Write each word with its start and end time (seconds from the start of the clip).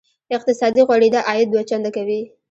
اقتصادي 0.35 0.81
غوړېدا 0.87 1.19
عاید 1.29 1.47
دوه 1.51 1.63
چنده 1.69 1.89
کوي. 1.95 2.21